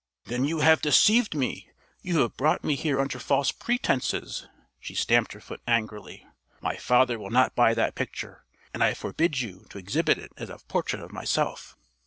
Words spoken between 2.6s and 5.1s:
me here under false pretences!" She